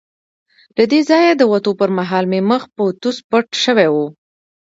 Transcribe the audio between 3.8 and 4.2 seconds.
وو.